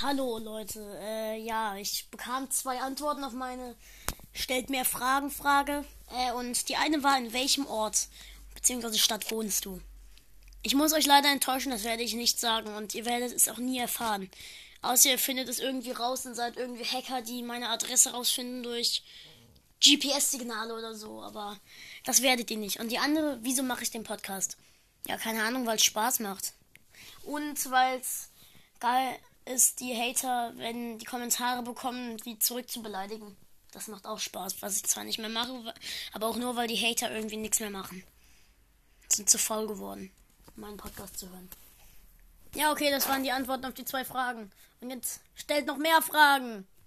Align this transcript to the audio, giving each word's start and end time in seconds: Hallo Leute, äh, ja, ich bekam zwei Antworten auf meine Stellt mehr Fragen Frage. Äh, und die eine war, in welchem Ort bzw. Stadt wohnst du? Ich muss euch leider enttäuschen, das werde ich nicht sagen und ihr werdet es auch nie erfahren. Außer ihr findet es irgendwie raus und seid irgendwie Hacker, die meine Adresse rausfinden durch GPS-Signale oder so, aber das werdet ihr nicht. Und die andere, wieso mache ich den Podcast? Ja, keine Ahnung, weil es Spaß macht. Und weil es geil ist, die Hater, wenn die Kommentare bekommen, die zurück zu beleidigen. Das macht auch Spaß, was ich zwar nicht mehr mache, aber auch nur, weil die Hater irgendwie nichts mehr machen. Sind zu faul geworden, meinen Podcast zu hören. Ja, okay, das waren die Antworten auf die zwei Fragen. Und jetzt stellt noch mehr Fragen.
Hallo 0.00 0.38
Leute, 0.38 0.80
äh, 1.02 1.40
ja, 1.40 1.76
ich 1.76 2.08
bekam 2.08 2.48
zwei 2.52 2.78
Antworten 2.78 3.24
auf 3.24 3.32
meine 3.32 3.74
Stellt 4.32 4.70
mehr 4.70 4.84
Fragen 4.84 5.28
Frage. 5.28 5.84
Äh, 6.12 6.30
und 6.34 6.68
die 6.68 6.76
eine 6.76 7.02
war, 7.02 7.18
in 7.18 7.32
welchem 7.32 7.66
Ort 7.66 8.06
bzw. 8.54 8.96
Stadt 8.96 9.28
wohnst 9.32 9.64
du? 9.64 9.80
Ich 10.62 10.76
muss 10.76 10.92
euch 10.92 11.06
leider 11.06 11.32
enttäuschen, 11.32 11.72
das 11.72 11.82
werde 11.82 12.04
ich 12.04 12.14
nicht 12.14 12.38
sagen 12.38 12.76
und 12.76 12.94
ihr 12.94 13.06
werdet 13.06 13.32
es 13.32 13.48
auch 13.48 13.56
nie 13.56 13.78
erfahren. 13.78 14.30
Außer 14.82 15.10
ihr 15.10 15.18
findet 15.18 15.48
es 15.48 15.58
irgendwie 15.58 15.90
raus 15.90 16.24
und 16.26 16.36
seid 16.36 16.56
irgendwie 16.56 16.84
Hacker, 16.84 17.20
die 17.22 17.42
meine 17.42 17.68
Adresse 17.68 18.12
rausfinden 18.12 18.62
durch 18.62 19.02
GPS-Signale 19.82 20.78
oder 20.78 20.94
so, 20.94 21.22
aber 21.22 21.58
das 22.04 22.22
werdet 22.22 22.52
ihr 22.52 22.58
nicht. 22.58 22.78
Und 22.78 22.92
die 22.92 22.98
andere, 22.98 23.40
wieso 23.42 23.64
mache 23.64 23.82
ich 23.82 23.90
den 23.90 24.04
Podcast? 24.04 24.58
Ja, 25.08 25.16
keine 25.16 25.42
Ahnung, 25.42 25.66
weil 25.66 25.76
es 25.76 25.84
Spaß 25.84 26.20
macht. 26.20 26.52
Und 27.24 27.68
weil 27.72 27.98
es 27.98 28.30
geil 28.78 29.18
ist, 29.48 29.80
die 29.80 29.94
Hater, 29.96 30.52
wenn 30.56 30.98
die 30.98 31.04
Kommentare 31.04 31.62
bekommen, 31.62 32.16
die 32.18 32.38
zurück 32.38 32.70
zu 32.70 32.82
beleidigen. 32.82 33.36
Das 33.72 33.88
macht 33.88 34.06
auch 34.06 34.18
Spaß, 34.18 34.62
was 34.62 34.76
ich 34.76 34.84
zwar 34.84 35.04
nicht 35.04 35.18
mehr 35.18 35.28
mache, 35.28 35.74
aber 36.12 36.26
auch 36.26 36.36
nur, 36.36 36.56
weil 36.56 36.68
die 36.68 36.76
Hater 36.76 37.14
irgendwie 37.14 37.36
nichts 37.36 37.60
mehr 37.60 37.70
machen. 37.70 38.02
Sind 39.08 39.28
zu 39.28 39.38
faul 39.38 39.66
geworden, 39.66 40.10
meinen 40.56 40.76
Podcast 40.76 41.18
zu 41.18 41.28
hören. 41.28 41.48
Ja, 42.54 42.72
okay, 42.72 42.90
das 42.90 43.08
waren 43.08 43.22
die 43.22 43.32
Antworten 43.32 43.64
auf 43.64 43.74
die 43.74 43.84
zwei 43.84 44.04
Fragen. 44.04 44.50
Und 44.80 44.90
jetzt 44.90 45.20
stellt 45.34 45.66
noch 45.66 45.76
mehr 45.76 46.00
Fragen. 46.02 46.66